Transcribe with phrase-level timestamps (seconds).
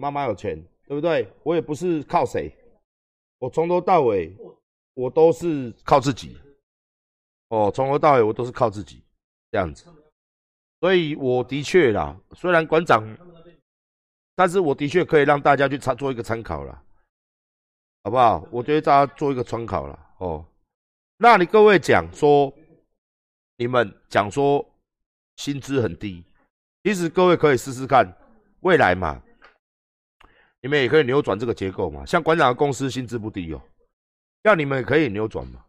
[0.00, 0.56] 妈妈有钱，
[0.86, 1.30] 对不对？
[1.42, 2.50] 我也不是靠谁，
[3.38, 4.34] 我从头到尾
[4.94, 6.38] 我都是靠自己。
[7.48, 9.02] 哦，从头到尾我都是靠自己
[9.50, 9.84] 这样子，
[10.80, 13.04] 所以我的确啦，虽然馆长，
[14.34, 16.82] 但是我的确可以让大家去参做一个参考了，
[18.04, 18.46] 好不好？
[18.50, 20.46] 我觉得大家做一个参考了哦。
[21.18, 22.50] 那你各位讲说，
[23.56, 24.64] 你们讲说
[25.36, 26.24] 薪资很低，
[26.84, 28.16] 其实各位可以试试看，
[28.60, 29.20] 未来嘛，
[30.62, 32.04] 你们也可以扭转这个结构嘛。
[32.04, 33.62] 像馆长的公司薪资不低哦，
[34.42, 35.64] 要你们也可以扭转嘛，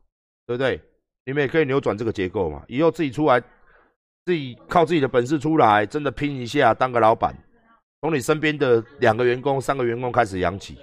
[0.46, 0.80] 对不对？
[1.24, 3.40] 你们也可以扭转这个结构嘛，以后自己出来，
[4.26, 7.36] 自己靠自己的本事出来，真的拼一下当个老板，
[8.02, 10.80] 从你身边的两个员工、三个员工开始养起，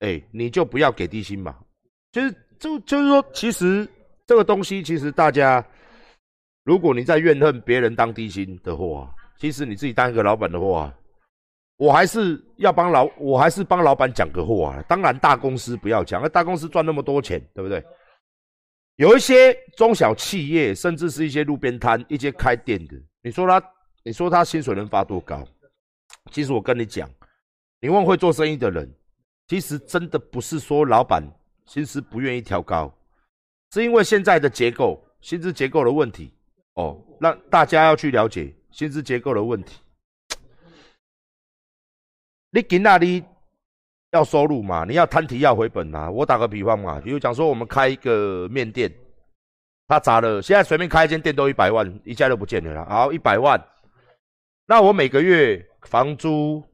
[0.00, 1.56] 哎，你就不要给低薪嘛。
[2.12, 3.88] 其实就就是说，其实
[4.26, 5.64] 这个东西，其实大家，
[6.64, 10.94] 如果你在怨恨别人当低薪的话，其实你自己当一个老板的话，
[11.78, 14.82] 我还是要帮老，我还是帮老板讲个话。
[14.88, 17.82] 当然大公司不要讲，那大公司赚那么多钱，对不对？
[18.96, 23.64] 有一些中小企业，甚至是一些路边摊、一些开店的，你说他，
[24.02, 25.46] 你说他薪水能发多高？
[26.32, 27.08] 其实我跟你讲，
[27.80, 28.92] 你问会做生意的人，
[29.46, 31.22] 其实真的不是说老板
[31.64, 32.92] 薪资不愿意调高，
[33.72, 36.34] 是因为现在的结构、薪资结构的问题
[36.74, 39.78] 哦，让大家要去了解薪资结构的问题。
[42.50, 43.24] 你给那里？
[44.12, 44.86] 要收入嘛？
[44.86, 46.10] 你要摊提要回本啊！
[46.10, 48.90] 我打个比方嘛，比如讲说我们开一个面店，
[49.86, 52.86] 他砸了，现在随便开一间店都一百万，一家都不见了。
[52.86, 53.62] 好，一百万，
[54.64, 56.64] 那我每个月房租、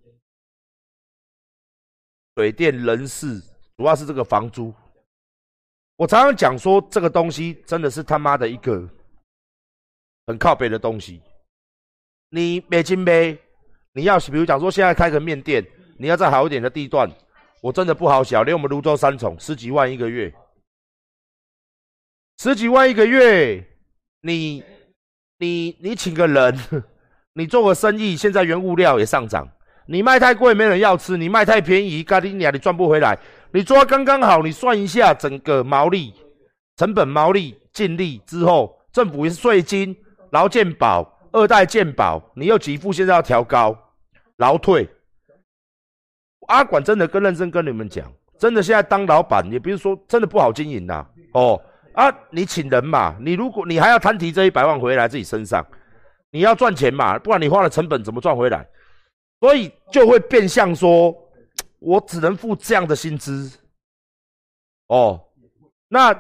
[2.37, 3.41] 水电、人事，
[3.77, 4.73] 主要是这个房租。
[5.97, 8.89] 我常常讲说，这个东西真的是他妈的一个
[10.29, 11.21] 很靠北的东西。
[12.29, 13.37] 你没金杯，
[13.95, 15.65] 你要比如讲说现在开个面店，
[15.99, 17.09] 你要在好一点的地段。
[17.63, 20.31] 我真的不好小，连我们泸州三重十几万一个月，
[22.37, 23.67] 十几万一个月，
[24.21, 24.63] 你
[25.39, 26.55] 你你请个人，
[27.33, 29.49] 你做个生意，现在原物料也上涨，
[29.87, 33.19] 你卖太贵没人要吃，你卖太便宜，咖喱鸟你赚不回来，
[33.53, 36.13] 你做刚刚好，你算一下整个毛利、
[36.77, 39.97] 成本、毛利、净利之后，政府税金、
[40.33, 43.75] 劳健保、二代健保，你又几副现在要调高，
[44.37, 44.89] 劳退。
[46.49, 51.07] 阿管真的跟认真跟你们讲，真的现在当老板，也不是说真的不好经营呐。
[51.33, 51.61] 哦
[51.95, 55.65] 啊，你请人嘛，你如果你还要摊提这一百万回来自己身上，
[56.31, 58.69] 你要赚钱嘛，不然你花了成本怎么赚回来？
[59.41, 61.15] 所以就会变相说，
[61.79, 63.51] 我只能付这样的薪资。
[64.89, 65.21] 哦，
[65.89, 66.15] 那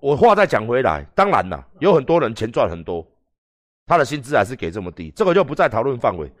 [0.00, 3.06] 我话再讲回来，当然啦，有很多人钱赚很多，
[3.86, 6.32] 他的薪资还是给这么低，这个就不在讨论范围。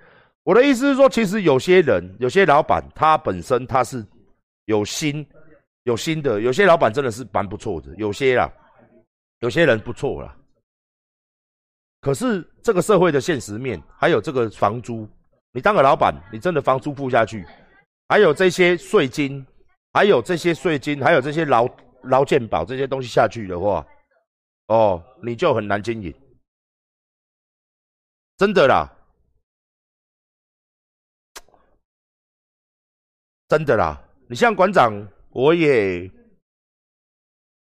[0.48, 4.02] 我的意思是说，其实有些人、有些老板，他本身他是
[4.64, 5.28] 有心、
[5.82, 6.40] 有心的。
[6.40, 8.50] 有些老板真的是蛮不错的，有些啦，
[9.40, 10.34] 有些人不错啦。
[12.00, 15.06] 可是这个社会的现实面，还有这个房租，
[15.52, 17.46] 你当个老板，你真的房租付下去，
[18.08, 19.46] 还有这些税金，
[19.92, 21.68] 还有这些税金，还有这些劳
[22.04, 23.86] 劳健保这些东西下去的话，
[24.68, 26.10] 哦，你就很难经营，
[28.38, 28.94] 真的啦。
[33.48, 33.98] 真的啦，
[34.28, 34.92] 你像馆长，
[35.30, 36.10] 我也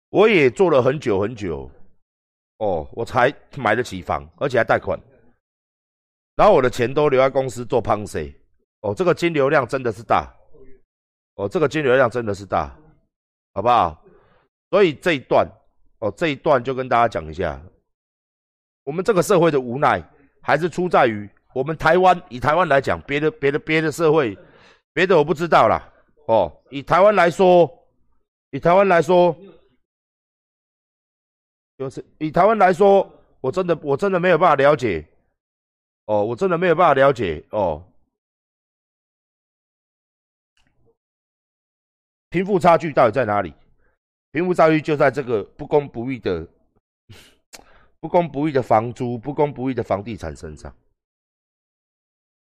[0.09, 1.67] 我也做了很久很久，
[2.57, 5.00] 哦，我才买得起房，而且还贷款，
[6.35, 8.39] 然后我的钱都留在公司做胖 C，
[8.81, 10.31] 哦，这个金流量真的是大，
[11.38, 12.72] 哦，这个金流量真的是大，
[13.55, 14.00] 好不好？
[14.69, 15.47] 所以这一段，
[16.01, 17.59] 哦，这一段就跟大家讲一下，
[18.84, 20.07] 我们这个社会的无奈，
[20.40, 24.38] 还是出在于我们台湾，以台湾来讲，别的别的别的社会。
[24.94, 25.92] 别的我不知道啦，
[26.28, 27.70] 哦，以台湾来说，
[28.52, 29.36] 以台湾来说，
[31.78, 33.12] 就是以台湾来说，
[33.42, 35.08] 我真的我真的没有办法了解，
[36.06, 37.84] 哦，我真的没有办法了解哦，
[42.29, 43.53] 贫富差距到底在哪里？
[44.32, 46.47] 贫富差距就在这个不公不义的、
[48.00, 50.76] 不公不义的房租、不公不义的房地产身上。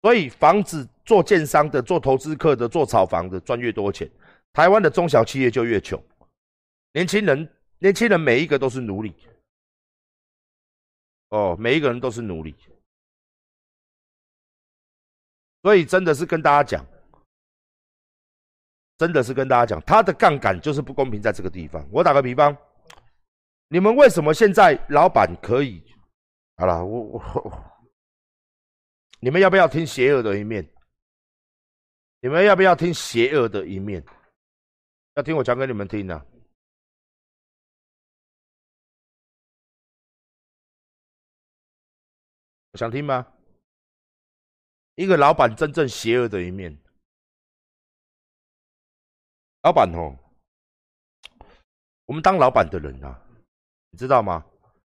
[0.05, 4.07] 所以房子做建商的、做投资客的、做炒房的赚越多钱，
[4.53, 5.99] 台湾的中小企业就越穷。
[6.93, 9.15] 年轻人，年轻人每一个都是奴隶。
[11.29, 12.55] 哦，每一个人都是奴隶。
[15.63, 16.85] 所以真的是跟大家讲，
[18.99, 21.83] 真的是跟大家讲，他的杠杆就是不公平在这个地方。
[21.91, 22.55] 我打个比方，
[23.69, 25.83] 你们为什么现在老板可以？
[26.57, 27.74] 好了，我我。
[29.25, 30.63] 你们要不要听邪恶的一面？
[32.19, 34.05] 你们要不要听邪恶的一面？
[35.15, 36.23] 要听我讲给你们听呢？
[42.75, 43.25] 想听吗？
[44.93, 46.77] 一个老板真正邪恶的一面。
[49.63, 50.15] 老板哦，
[52.05, 53.19] 我们当老板的人啊，
[53.89, 54.45] 你知道吗？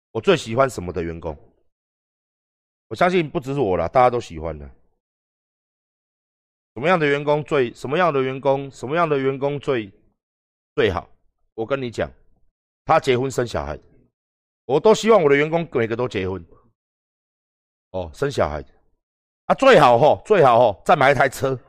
[0.09, 1.37] 我最喜欢什么的员工？
[2.93, 4.63] 我相信不只是我了，大家都喜欢的。
[6.75, 7.73] 什么样的员工最？
[7.73, 8.69] 什么样的员工？
[8.69, 9.91] 什么样的员工最
[10.75, 11.09] 最好？
[11.55, 12.07] 我跟你讲，
[12.85, 13.79] 他结婚生小孩，
[14.65, 16.45] 我都希望我的员工每个都结婚。
[17.93, 18.63] 哦，生小孩
[19.45, 21.59] 啊，最好吼，最好吼，再买一台车。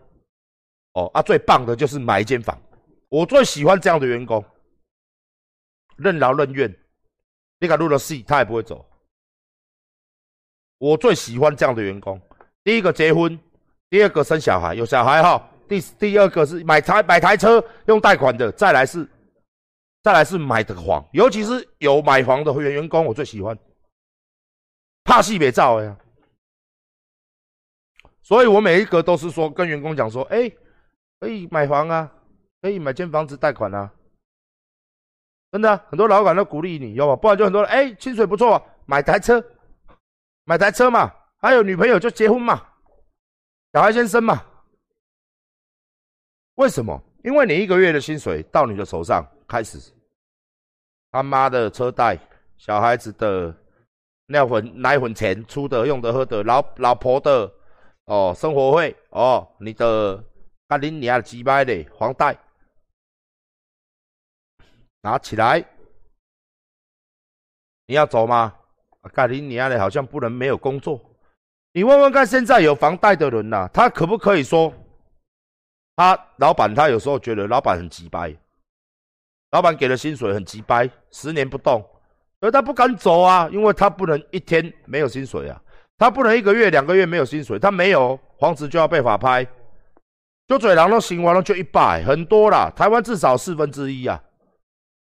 [0.93, 2.61] 哦啊，最棒的就是买一间房。
[3.09, 4.45] 我最喜欢这样的员工，
[5.97, 6.71] 任劳任怨。
[7.61, 8.87] 你敢录了戏，他也不会走。
[10.79, 12.21] 我最喜欢这样的员工。
[12.63, 13.39] 第一个结婚。
[13.91, 19.09] 第二个生小孩有小孩哈，第第二个是买台买台车用贷款的，再来是
[20.03, 23.57] 再来是买的房，尤其是有买房的员员工，我最喜欢，
[25.05, 25.97] 怕戏别造呀。
[28.23, 30.51] 所以我每一个都是说跟员工讲说，哎，
[31.21, 32.13] 可以买房啊，
[32.63, 33.93] 可以买间房子贷款啊，
[35.53, 37.15] 真的很多老板都鼓励你，有吗？
[37.15, 39.41] 不然就很多人哎，薪水不错，买台车，
[40.45, 42.67] 买台车嘛，还有女朋友就结婚嘛。
[43.73, 44.45] 小孩先生嘛？
[46.55, 47.03] 为什么？
[47.25, 49.79] 因为你一个月的薪水到你的手上开始，
[51.11, 52.19] 他妈的车贷、
[52.59, 53.57] 小孩子的
[54.27, 57.51] 尿粉、奶粉钱、出的、用的、喝的、老老婆的
[58.05, 60.23] 哦，生活费哦，你的
[60.69, 62.39] 干你娘几百的房贷
[65.01, 65.61] 拿起来，
[67.87, 68.55] 你要走吗？
[69.13, 71.01] 干你娘的，好像不能没有工作。
[71.73, 74.73] 你问问看，现在有房贷的人呐，他可不可以说，
[75.97, 78.35] 他老板他有时候觉得老板很急掰，
[79.51, 81.85] 老板给的薪水很急掰，十年不动，
[82.41, 85.61] 而他不敢走啊，因为他不能一天没有薪水啊，
[85.99, 89.45] 他不能一个月两个月没有薪水，他没有房子就要被法拍，
[90.47, 94.23] 就嘴狼都行完了就一百，很多啦，台湾至少四分之一啊，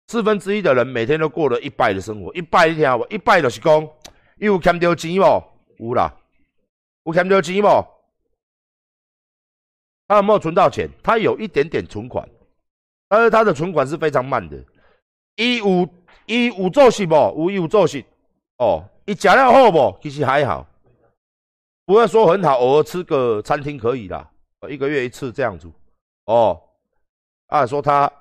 [0.07, 3.05] 四分之一的人每天都过了一百的生活，一百一天不？
[3.07, 3.87] 一百就是讲
[4.37, 5.43] 有欠掉钱无？
[5.79, 6.13] 有啦。
[7.03, 7.85] 有欠着钱无？
[10.07, 10.89] 他有没有存到钱？
[11.03, 12.27] 他有一点点存款，
[13.09, 14.57] 但是他的存款是非常慢的。
[15.35, 15.89] 一有
[16.25, 17.49] 一有做息无？
[17.49, 18.05] 有有做息
[18.57, 18.83] 哦。
[19.05, 19.97] 一食了好不？
[20.01, 20.65] 其实还好，
[21.85, 22.57] 不会说很好。
[22.59, 24.29] 偶尔吃个餐厅可以啦，
[24.69, 25.69] 一个月一次这样子。
[26.25, 26.61] 哦，
[27.47, 28.11] 啊，说他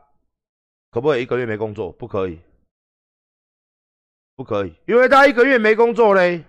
[0.91, 1.93] 可不可以一个月没工作？
[1.93, 2.39] 不可以，
[4.35, 6.45] 不可以，因为他一个月没工作嘞，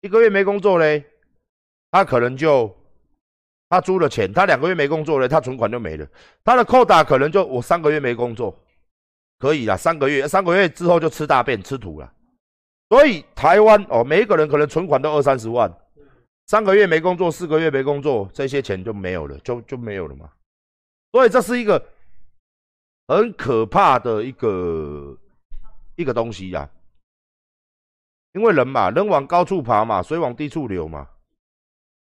[0.00, 1.04] 一个月没工作嘞。
[1.92, 2.72] 他可能就
[3.68, 6.06] 他租了钱，他两个月没工作嘞，他存款就没了。
[6.44, 8.56] 他的扣打可能就我三个月没工作，
[9.40, 12.12] 可以啦，三个月，三个月之后就吃大便吃土了。
[12.88, 15.72] 所以台湾哦，每一个人可能存款都二三十万，
[16.46, 20.30] 三个月没工作，四个月没工作，这些钱就没有了，就就没有了嘛。
[21.10, 21.84] 所以这是一个
[23.10, 25.18] 很可怕的一个
[25.96, 26.70] 一个东西呀，
[28.34, 31.10] 因为人嘛，人往高处爬嘛，水往低处流嘛。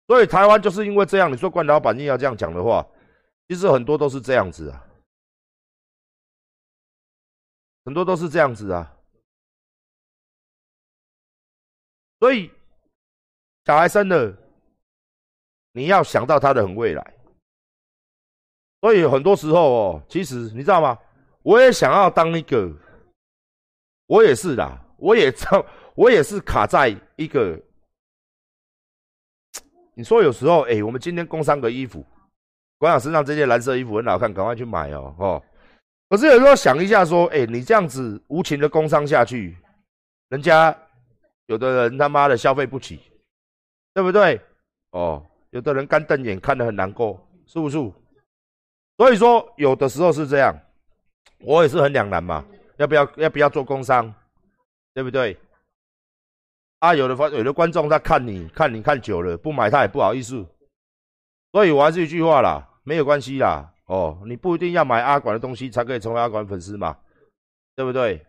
[0.08, 2.88] 所以台湾就是因为这样，你说冠老板硬要这样讲的话，
[3.50, 4.88] 其实很多都是这样子啊，
[7.84, 8.98] 很多都是这样子啊。
[12.20, 12.50] 所以
[13.66, 14.34] 小孩生了，
[15.74, 17.14] 你要想到他的很未来。
[18.86, 20.96] 所以很多时候哦，其实你知道吗？
[21.42, 22.72] 我也想要当一个，
[24.06, 25.66] 我也是啦，我也道，
[25.98, 27.60] 我也是卡在一个。
[29.96, 32.06] 你说有时候，哎，我们今天工商个衣服，
[32.78, 35.44] 馆长身上这件蓝色衣服很好看，赶快去买哦，哦。
[36.08, 39.58] 可是有时候想一下，说，哎，你这样子无情的工商下去，
[40.30, 40.78] 人家
[41.48, 43.00] 有的人他妈的消费不起，
[43.96, 44.40] 对不对？
[44.92, 47.92] 哦，有的人干瞪眼看得很难过，是不是？
[48.98, 50.56] 所以说，有的时候是这样，
[51.40, 52.46] 我也是很两难嘛，
[52.78, 54.14] 要不要要不要做工商，
[54.94, 55.38] 对不对？
[56.80, 60.46] 啊，有的观有的观众他看你看你看久了不买他也不好意思，
[61.52, 66.98] 所以我还是一句话啦，没有关系啦，哦，你不一定要买阿管的东西才可以成为阿管粉丝嘛，
[67.76, 68.26] 对不对？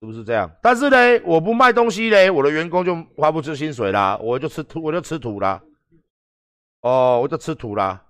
[0.00, 0.48] 是不是这样？
[0.62, 5.60] 但是呢，我不卖东西呢，我的员工就发不出薪水啦，我就吃土，我就吃土啦，
[6.82, 8.00] 哦，我就吃土啦，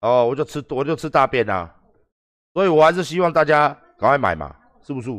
[0.00, 1.74] 哦，我就吃我就吃大便啦，
[2.54, 5.10] 所以我还是希望大家赶快买嘛，是不是？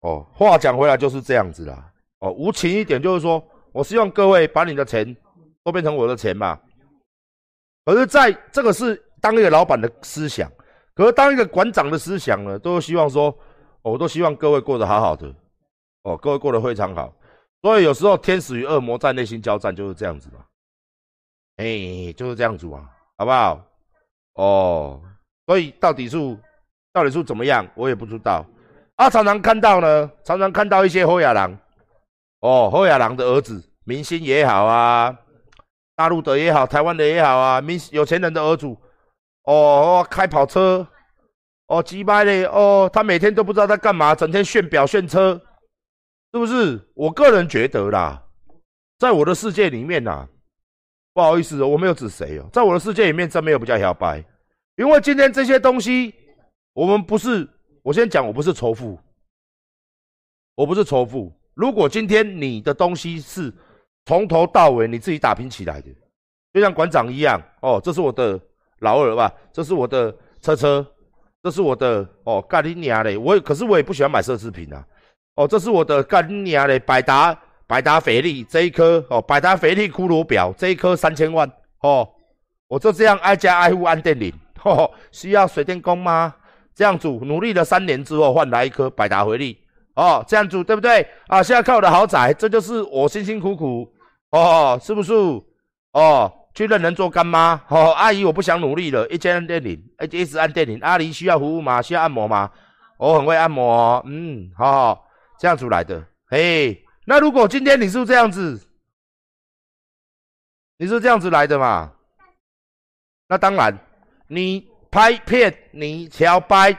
[0.00, 1.92] 哦，话讲回来就是这样子啦。
[2.20, 3.42] 哦，无情一点就是说，
[3.72, 5.16] 我希望各位把你的钱
[5.62, 6.58] 都变成我的钱嘛。
[7.84, 10.50] 可是在这个是当一个老板的思想，
[10.94, 13.36] 可是当一个馆长的思想呢，都希望说，
[13.82, 15.32] 我都希望各位过得好好的，
[16.02, 17.14] 哦，各位过得非常好。
[17.62, 20.44] 所以有时候天使与恶魔在内心交战就是这样子嘛，
[21.56, 23.64] 哎，就是这样子嘛，好不好？
[24.38, 25.02] 哦，
[25.46, 26.16] 所以到底是
[26.92, 28.46] 到底是怎么样，我也不知道。
[28.94, 31.56] 啊，常常看到呢，常常看到一些侯亚郎，
[32.40, 35.16] 哦，侯亚郎的儿子，明星也好啊，
[35.96, 38.66] 大陆的也好，台湾的也好啊，明有钱人的儿子，
[39.42, 40.86] 哦，开跑车，
[41.66, 45.40] 哦，鸡掰嘞，哦，他每天都不知道在干嘛，整天炫表炫车。
[46.30, 46.78] 是不是？
[46.94, 48.22] 我个人觉得啦，
[48.98, 50.28] 在我的世界里面呐，
[51.18, 54.24] 不好意思，我没有指谁哦，在我的世界里面真没有比较摇摆，
[54.76, 56.14] 因为今天这些东西，
[56.72, 57.44] 我们不是，
[57.82, 58.96] 我先讲，我不是仇富，
[60.54, 61.32] 我不是仇富。
[61.54, 63.52] 如果今天你的东西是
[64.04, 65.88] 从头到尾你自己打拼起来的，
[66.52, 68.40] 就像馆长一样，哦，这是我的
[68.78, 70.86] 老二吧，这是我的车车，
[71.42, 74.86] 这是我的哦，盖利尼亚嘞，我可是我也不喜欢买奢侈品啊。
[75.34, 77.36] 哦，这是我的干娘嘞百达
[77.68, 81.46] 百达翡丽这一颗哦，百达翡丽骷髅表这一颗三千万
[81.82, 82.08] 哦，
[82.66, 84.32] 我就这样挨家挨户按电铃，
[85.12, 86.34] 需要水电工吗？
[86.74, 89.58] 这样子努力了三年之后换来一颗百达翡丽
[89.96, 91.42] 哦，这样子对不对啊？
[91.42, 93.86] 现在靠我的豪宅，这就是我辛辛苦苦
[94.30, 95.12] 哦，是不是
[95.92, 96.32] 哦？
[96.54, 99.78] 去认人做干妈哦，阿姨我不想努力了，一直按电铃，
[100.10, 100.78] 一直按电铃。
[100.80, 101.82] 阿姨需要服务吗？
[101.82, 102.50] 需要按摩吗？
[102.96, 105.04] 我很会按摩哦，嗯，好。
[105.38, 108.60] 这样出来的，嘿，那如果今天你是这样子，
[110.76, 111.90] 你是这样子来的嘛？
[113.28, 113.74] 那当然，
[114.26, 116.76] 你拍片，你调拍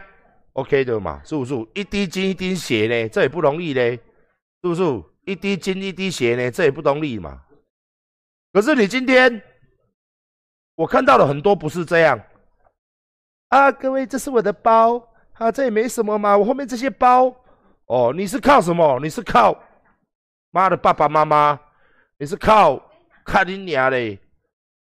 [0.54, 1.20] ，OK 的嘛？
[1.26, 1.56] 是不是？
[1.74, 3.96] 一滴金一滴血呢，这也不容易嘞，
[4.62, 4.84] 是不是？
[5.26, 7.42] 一滴金一滴血呢，这也不容易嘛。
[8.54, 9.42] 可是你今天，
[10.76, 12.20] 我看到了很多不是这样
[13.48, 17.36] 啊，各位，这是我的包啊，这也没什么嘛，我后面这些包。
[17.88, 19.00] 哦，你是靠什么？
[19.02, 19.60] 你是靠
[20.52, 21.60] 妈的爸爸妈妈？
[22.18, 22.82] 你是靠
[23.24, 24.20] 看你娘嘞？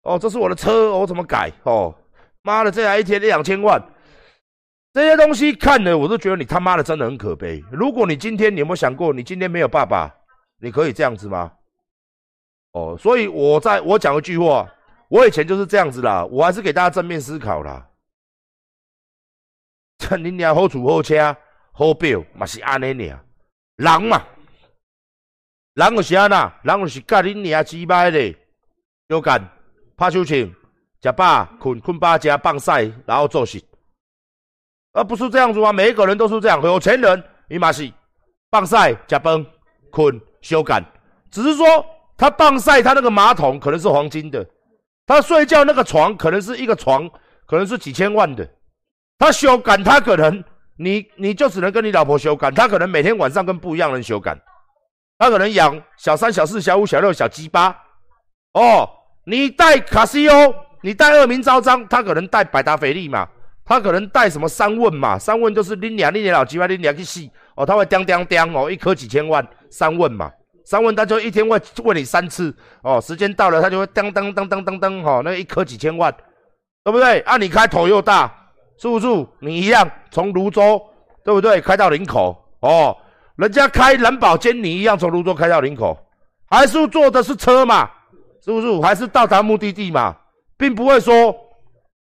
[0.01, 1.51] 哦，这是我的车，我怎么改？
[1.63, 1.95] 哦，
[2.41, 3.81] 妈的，这台一天两千万，
[4.93, 7.63] 这些东西看了我都觉得你他妈的真的很可悲。
[7.71, 10.13] 如果你今天你有没有想过，你今天没有爸爸，
[10.61, 11.51] 你可以这样子吗？
[12.71, 14.67] 哦，所以我在我讲一句话，
[15.09, 17.89] 我以前就是这样子啦，我还是给大家正面思考啦。
[19.99, 21.35] 趁你娘好处好车。
[21.71, 23.25] 好表嘛是安尼尔，
[23.77, 24.21] 人嘛，
[25.79, 28.35] 人就是安那，人就是甲恁娘鸡掰咧，
[29.07, 29.41] 有干
[29.95, 30.37] 拍手枪，
[31.01, 33.63] 食饱困困饱食放晒，然后做事，
[34.91, 35.71] 而不是这样子啊！
[35.71, 37.89] 每一个人都是这样，有钱人伊嘛是
[38.51, 39.45] 放晒食饭
[39.89, 40.83] 困休干，
[41.31, 41.65] 只是说
[42.17, 44.45] 他放晒他那个马桶可能是黄金的，
[45.05, 47.09] 他睡觉那个床可能是一个床，
[47.45, 48.45] 可能是几千万的，
[49.17, 50.43] 他修改他可能。
[50.81, 54.33] 你你就只能跟你老婆修改，他可能每天晚上跟不一样人修改，
[55.19, 57.69] 他可能养小三、小四、小五、小六、小鸡巴。
[58.53, 58.89] 哦，
[59.25, 63.27] 你带卡西欧，你带恶名昭彰，他可能带百达翡丽嘛，
[63.63, 70.31] 他可能带什么三问嘛，三问就是拎两拎两老鸡巴拎两去洗，哦，他会叮叮叮哦，一颗几千万，三问嘛，
[70.65, 76.11] 三问他就一天会问你三次，哦，时间到了他就会噔噔噔噔噔噔，哈，那一颗几千万，
[76.83, 77.19] 对不对？
[77.19, 78.35] 啊，你开头又大。
[78.81, 79.05] 是不是
[79.41, 80.81] 你一样从泸州，
[81.25, 81.59] 对不对？
[81.59, 82.95] 开到林口哦，
[83.39, 85.97] 人家开蓝宝坚尼一样从泸州开到林口，
[86.49, 87.89] 还是坐的是车嘛？
[88.43, 88.81] 是不是？
[88.81, 90.13] 还是到达目的地嘛？
[90.57, 91.33] 并不会说，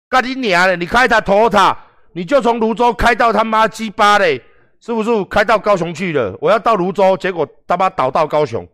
[0.09, 0.77] 干你娘的！
[0.77, 1.75] 你开台 Toyota，
[2.13, 4.41] 你就从泸州开到他妈鸡巴嘞，
[4.81, 5.25] 是不是？
[5.25, 8.65] 开到高雄去了，我要到泸州，结果他妈倒到高雄，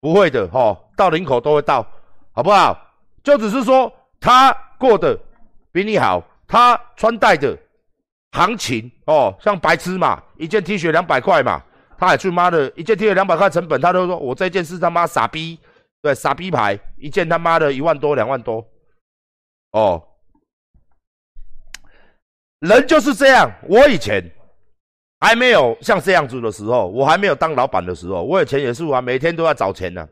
[0.00, 1.84] 不会的哈，到林口都会到，
[2.30, 2.78] 好不好？
[3.24, 5.18] 就只是说他过得
[5.72, 6.22] 比你好。
[6.46, 7.58] 他穿戴的
[8.32, 11.60] 行情哦，像白痴嘛，一件 T 恤两百块嘛，
[11.98, 15.58] 他还去妈的一件 T 恤两百块成本，他都说我这件是他妈傻逼，
[16.00, 18.64] 对傻逼牌，一件他妈的一万多两万多，
[19.72, 20.02] 哦，
[22.60, 23.50] 人就是这样。
[23.68, 24.22] 我以前
[25.20, 30.08] 还没有像这样子的时候，我还没有当老板的时候，我以前也是啊，每天都要找钱呢。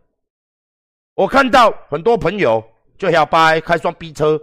[1.14, 2.62] 我看到很多朋友
[2.98, 4.38] 就要掰开双 B 车。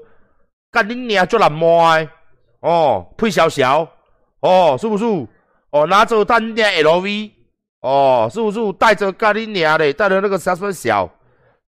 [0.71, 2.09] 干你娘就难摸的
[2.61, 3.87] 哦，配小小
[4.39, 5.05] 哦，是不是？
[5.73, 7.31] 哦，拿着干你娘 LV
[7.81, 8.59] 哦，是不是？
[8.73, 11.09] 带着干你娘的，带着那个啥什么小，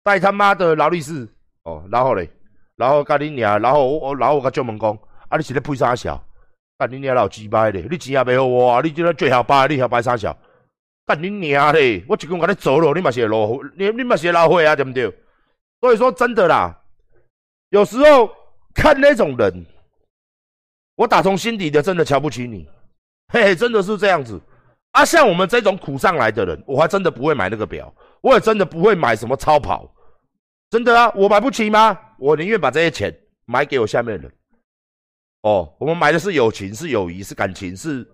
[0.03, 1.27] 带他妈的劳力士
[1.63, 2.29] 哦，然后嘞，
[2.75, 4.97] 然后干你娘，然后我我，然后我甲专门讲，
[5.27, 6.23] 啊，你是咧配啥小？
[6.77, 10.37] 干你娘老鸡巴的，你钱也袂好我啊，你今仔最后摆，你晓摆啥小？
[11.05, 15.11] 干你娘嘞，我一共甲你走了，你嘛是老，你你嘛是老会啊，对不对？
[15.81, 16.79] 所以说真的啦，
[17.69, 18.29] 有时候。
[18.77, 19.65] 看那种人，
[20.97, 22.67] 我打从心底的真的瞧不起你，
[23.27, 24.39] 嘿嘿，真的是这样子。
[24.91, 29.93] 啊，像我们这种苦上来的人，我还真的不会买那个表，我也真的不会买什么超跑，
[30.69, 31.99] 真的啊，我买不起吗？
[32.17, 33.13] 我宁愿把这些钱
[33.45, 34.31] 买给我下面的人。
[35.41, 38.09] 哦，我们买的是友情，是友谊，是感情，是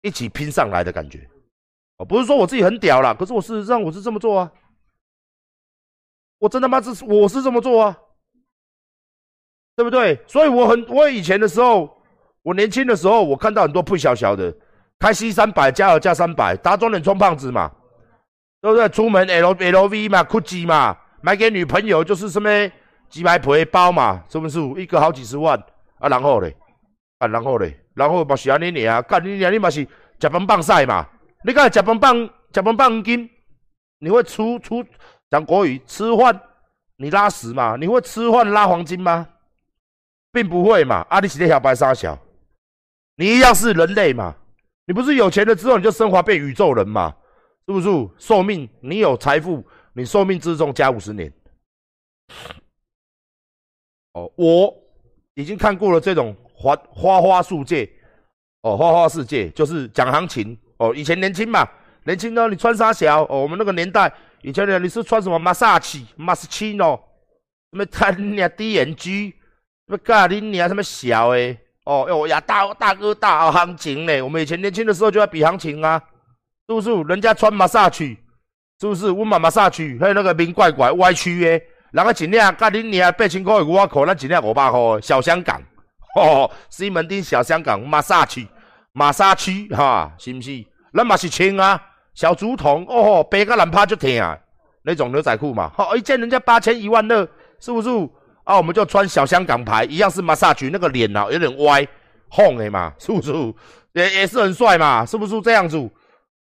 [0.00, 1.28] 一起拼上来的感觉。
[1.98, 4.52] 哦，不是说我自己很屌啦，可是我事实上我是这么做啊，
[6.38, 7.98] 我真他妈是我是这么做啊，
[9.76, 10.18] 对不对？
[10.26, 11.93] 所以我很我以前的时候，
[12.44, 14.54] 我年轻的时候，我看到很多不小小的。
[14.96, 17.70] 开 C 三百加二加三百，打肿脸充胖子嘛，
[18.62, 18.88] 对不对？
[18.88, 22.48] 出门 L L V 嘛，GUCCI 嘛，买给女朋友就是什么
[23.10, 24.60] 几百皮包嘛，是不是？
[24.80, 25.58] 一个好几十万
[25.98, 26.56] 啊，然后嘞，
[27.18, 29.86] 啊，然后嘞，然后嘛是安尼你啊，干你娘，你嘛是
[30.20, 31.06] 食饭棒晒嘛？
[31.44, 32.16] 你讲食饭棒，
[32.54, 33.28] 食饭棒金，
[33.98, 34.82] 你会出出
[35.28, 36.40] 讲国语吃饭，
[36.96, 37.76] 你拉屎嘛？
[37.78, 39.26] 你会吃饭拉黄金吗？
[40.32, 42.16] 并不会嘛，啊，你是那小白沙小，
[43.16, 44.34] 你一样是人类嘛？
[44.86, 47.14] 你不是有钱了之后你就升华变宇宙人嘛？
[47.66, 47.88] 是不是？
[48.18, 51.32] 寿命你有财富，你寿命之中加五十年。
[54.12, 54.76] 哦，我
[55.34, 57.90] 已经看过了这种花花花世界，
[58.60, 60.58] 哦，花花世界就是讲行情。
[60.76, 61.66] 哦，以前年轻嘛，
[62.04, 63.22] 年轻呢你穿啥小？
[63.24, 67.02] 哦，我们那个年代以前的你是穿什么马萨奇、马斯奇诺，
[67.72, 71.58] 什么看你 D N G，什么咖喱你什么小诶。
[71.84, 74.22] 哦哟呀，大大哥大行情呢！
[74.22, 76.00] 我们以前年轻的时候就要比行情啊，
[76.66, 76.90] 是不是？
[77.02, 78.18] 人家穿马萨曲，
[78.80, 79.10] 是不是？
[79.10, 81.48] 我马马萨曲还有那个名怪怪歪曲的，
[81.92, 84.80] 人家一领甲恁娘八千块的外裤，咱一领五百块。
[85.02, 85.60] 小香港，
[86.14, 88.48] 吼哦，西门町小香港马萨曲，
[88.92, 90.64] 马萨曲哈，是不是？
[90.94, 91.78] 咱嘛是穿啊，
[92.14, 94.38] 小竹筒哦，背个蓝趴就疼啊，
[94.84, 97.28] 那种牛仔裤嘛，好一件人家八千一万二，
[97.60, 97.90] 是不是？
[98.44, 101.86] 啊，我们就穿小香港牌，一样是 massage，那个脸啊有点歪，
[102.28, 103.32] 红的嘛，是不是？
[103.92, 105.78] 也也是很帅嘛，是不是这样子？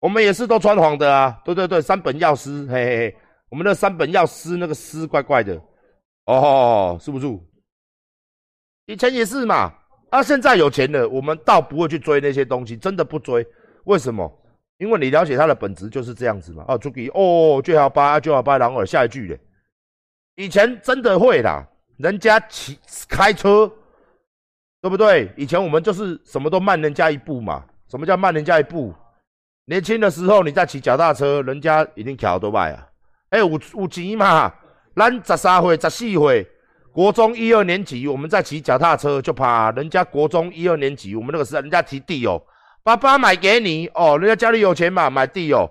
[0.01, 3.17] 我们也是都穿黄的啊，对对对，三本药师，嘿嘿嘿，
[3.51, 5.61] 我们的三本药师那个师怪怪的，
[6.27, 7.27] 哦，是不是？
[8.87, 9.73] 以前也是嘛，
[10.11, 13.47] 啊，现在有钱了，我们倒不会去追那些东西，真的不追，
[13.85, 14.29] 为什么？
[14.79, 19.39] 因为你了解它的本质就是这样子嘛，哦，朱吉，哦，最好八，最好八，然后下一句嘞，
[20.35, 21.65] 以前真的会啦。
[22.03, 22.77] 人家骑
[23.09, 23.71] 开车，
[24.81, 25.33] 对不对？
[25.37, 27.65] 以前我们就是什么都慢人家一步嘛。
[27.89, 28.93] 什么叫慢人家一步？
[29.67, 32.89] 年轻的时候你在骑脚踏车，人家已经骑多迈啊。
[33.31, 34.53] 哎，有有钱嘛？
[34.97, 36.45] 咱十三岁、十四岁，
[36.93, 42.43] 国中一二年级，我们在骑脚踏车，就怕人家国中一二年级，我们那个时候人家提地哦，
[42.83, 45.71] 爸爸买给你哦，人家家里有钱嘛，买地哦，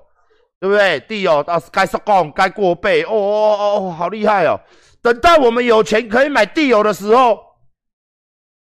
[0.62, 0.98] 对不对？
[1.02, 4.58] 地哦，到该收工该过背，哦哦哦，好厉害哦。
[5.02, 7.40] 等到我们有钱可以买地油的时候，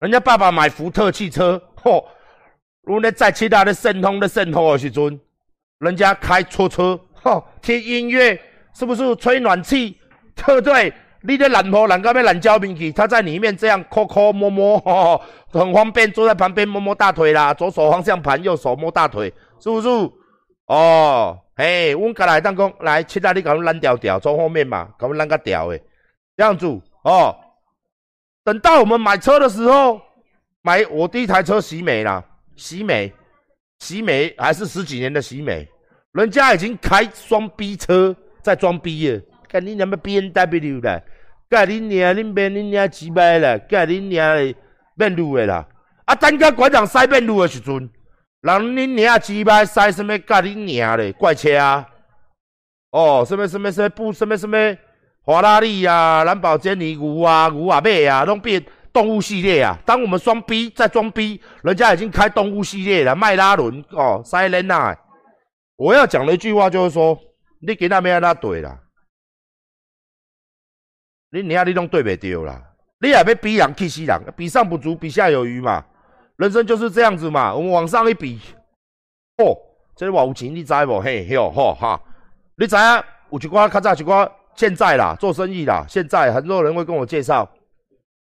[0.00, 2.04] 人家爸爸买福特汽车，嚯！
[2.82, 5.20] 如果在其他的圣通的圣通的时阵，
[5.78, 7.42] 人家开错车，嚯！
[7.62, 8.40] 听音乐
[8.74, 9.98] 是不是吹暖气？
[10.34, 10.92] 对 不对？
[11.22, 19.88] 你的懒婆懒哥被懒交兵去，他在里面这样抠抠摸摸，哦，很方便，坐在旁边摸摸大腿啦，左手方向盘，右手摸大腿，是不是？
[20.66, 25.80] 哦，嘿，我过来当讲来，其他你搞懒调调，从后面嘛，搞懒个调的。
[26.36, 26.66] 这样子
[27.02, 27.34] 哦，
[28.44, 30.00] 等到我们买车的时候，
[30.60, 32.22] 买我第一台车喜美啦，
[32.56, 33.10] 喜美，
[33.78, 35.66] 喜美还是十几年的喜美，
[36.12, 41.00] 人家已经开双 B 车在装逼了，干你娘么 B N W 啦，
[41.48, 44.54] 干你娘你变你娘几百了，干你娘的
[44.96, 45.66] 变路的啦，
[46.04, 47.88] 啊，等个馆长塞变路的时阵，
[48.42, 51.88] 人你娘几百塞什么干你娘的怪车啊，
[52.90, 54.76] 哦，什么什么什么不什么什么。
[55.26, 59.76] 法拉利呀，兰博基尼、牛啊、牛啊、贝啊，都变动物系列啊。
[59.84, 64.96] 当我们装逼在装逼，人家已经开动物系列了，迈拉伦哦，塞琳娜。
[65.74, 67.18] 我要讲的一句话就是说，
[67.60, 68.78] 你给那边那对啦，
[71.32, 72.62] 你你看你拢对不对啦？
[73.00, 75.84] 你也要比人气死人，比上不足，比下有余嘛。
[76.36, 78.40] 人生就是这样子嘛，我们往上一比，
[79.38, 79.58] 哦，
[79.96, 81.00] 这话有钱你知无？
[81.00, 82.00] 嘿，哟，吼哈，
[82.56, 82.82] 你知影
[83.30, 84.30] 有一寡较早一寡。
[84.56, 87.48] 现在啦，做生意啦，现在很多人会跟我介绍，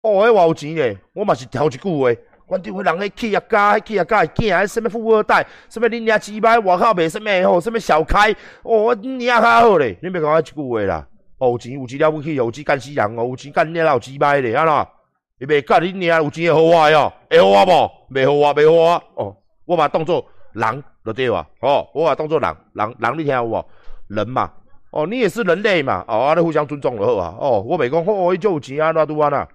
[0.01, 2.09] 哦，迄偌有钱嘞，我嘛是挑一句话，
[2.47, 11.07] 关键会人迄企业家，迄企业家的囝，迄什么富二代，什么恁娘几百外口卖什么吼，什么小开，哦，你娘较好咧，你别讲我一句话啦，
[11.37, 14.87] 哦，有钱有钱了不起，有钱干死人哦，有钱干你老几百嘞，安怎？
[15.37, 18.13] 伊袂干你娘有钱会好我哟，会好我无？
[18.15, 23.65] 袂好我，袂好我，哦，我把当作人就对啊，哦，我把当作人，人，人你听有无？
[24.07, 24.51] 人嘛。
[24.95, 27.35] 哦，你也是人类嘛，哦，啊，互相尊重了好啊。
[27.37, 29.45] 哦，我袂讲，哦，伊就有钱啊，那都安啦。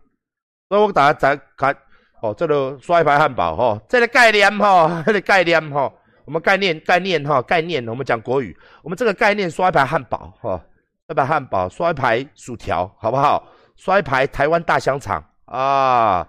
[0.68, 1.74] 所以我大家再看
[2.20, 5.90] 哦，这个刷一排汉堡哈，这个概念哈， 这个概念哈，
[6.26, 10.62] 我们概念概念哈，概念，我们讲国语，我们这个概念刷一排汉堡哈，
[11.09, 13.48] 刷牌汉堡，刷一排薯条，好不好？
[13.76, 16.29] 刷一排台湾大香肠啊，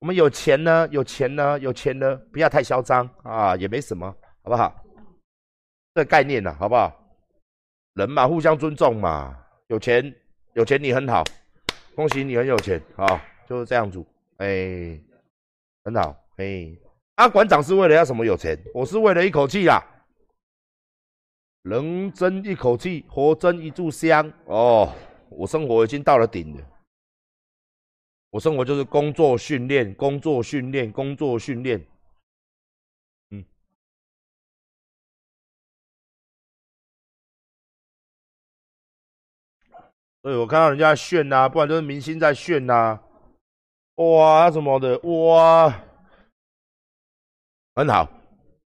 [0.00, 4.70] 我们有钱呢，有钱呢，有钱呢，不要太嚣张啊，也没什么，好不好？
[5.94, 6.92] 这概念呢，好不好？
[7.94, 9.36] 人嘛，互相尊重嘛，
[9.68, 10.14] 有钱
[10.54, 11.24] 有钱你很好，
[11.94, 14.04] 恭喜你很有钱啊，就是这样子，
[14.38, 15.00] 哎。
[15.82, 16.78] 很好，嘿，
[17.14, 18.54] 阿馆长是为了要什么有钱？
[18.74, 19.82] 我是为了一口气啦，
[21.62, 24.30] 人争一口气，活争一炷香。
[24.44, 24.92] 哦，
[25.30, 26.62] 我生活已经到了顶了，
[28.28, 31.82] 我生活就是工作训练，工作训练，工作训练。
[40.22, 43.00] 所以我看到人家炫呐，不然就是明星在炫呐。
[43.96, 45.74] 哇，什么的哇，
[47.74, 48.08] 很好，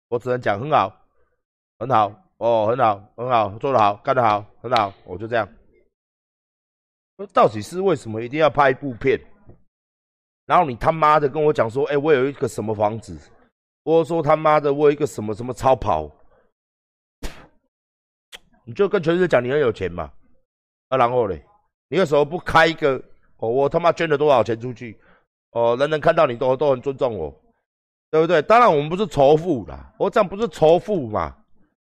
[0.08, 0.94] 我只能讲很好，
[1.78, 5.48] 很好哦，很好，很好，做得好，干得好，很好，我就这样。
[7.32, 9.20] 到底是为什么一定要拍一部片？
[10.46, 13.16] 然后你他妈的跟我讲说，哎，我有一个什么房子，
[13.84, 16.10] 我说他妈的我有一个什么什么超跑，
[18.64, 20.12] 你就跟全世界讲你很有钱嘛？
[20.92, 21.42] 啊然后嘞，
[21.88, 23.02] 你为什么不开一个？
[23.38, 24.94] 哦，我他妈捐了多少钱出去？
[25.52, 27.34] 哦，人人看到你都都很尊重我，
[28.10, 28.42] 对不对？
[28.42, 31.34] 当然我们不是仇富啦，我讲不是仇富嘛。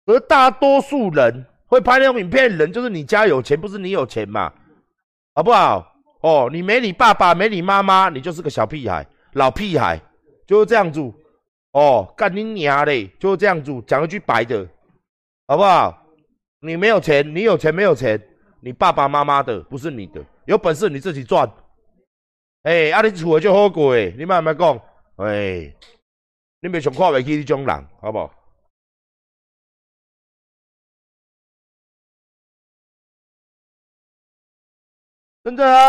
[0.07, 4.53] 而大多数人会拍那种影片，人就是你家有钱，不是你有钱嘛，
[5.33, 5.95] 好不好？
[6.23, 10.01] 哦，你没你爸爸，没你妈妈，你就是个小屁孩，老屁孩，
[10.45, 11.01] 就是这样子。
[11.73, 13.73] 哦，干你娘嘞，就是这样子。
[13.87, 14.67] 讲一句白的，
[15.47, 16.03] 好不好？
[16.61, 18.21] 你没有钱，你有钱没有钱？
[18.61, 21.49] 你爸爸妈妈的，不是你的，有本事你自己赚。
[22.63, 23.01] 哎，啊！
[23.03, 24.77] 你厝诶就好过，你慢慢讲。
[25.17, 25.75] 哎，
[26.61, 28.35] 你别想看袂起这种人，好不好？
[35.45, 35.87] 真的啊！